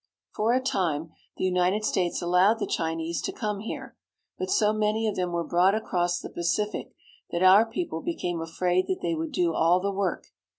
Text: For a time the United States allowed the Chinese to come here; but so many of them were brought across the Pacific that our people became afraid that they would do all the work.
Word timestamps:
For 0.33 0.51
a 0.53 0.59
time 0.59 1.11
the 1.37 1.43
United 1.43 1.85
States 1.85 2.23
allowed 2.23 2.55
the 2.57 2.65
Chinese 2.65 3.21
to 3.21 3.31
come 3.31 3.59
here; 3.59 3.95
but 4.35 4.49
so 4.49 4.73
many 4.73 5.05
of 5.05 5.15
them 5.15 5.31
were 5.31 5.43
brought 5.45 5.75
across 5.75 6.19
the 6.19 6.31
Pacific 6.31 6.95
that 7.29 7.43
our 7.43 7.67
people 7.67 8.01
became 8.01 8.41
afraid 8.41 8.87
that 8.87 9.01
they 9.03 9.13
would 9.13 9.31
do 9.31 9.53
all 9.53 9.79
the 9.79 9.91
work. 9.91 10.25